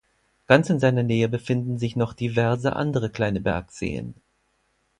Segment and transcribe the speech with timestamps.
[0.47, 4.15] Ganz in seiner Nähe befinden sich noch diverse andere kleine Bergseen.